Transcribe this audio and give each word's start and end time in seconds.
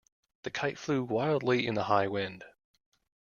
The 0.41 0.49
kite 0.49 0.79
flew 0.79 1.03
wildly 1.03 1.67
in 1.67 1.75
the 1.75 1.83
high 1.83 2.07
wind. 2.07 2.43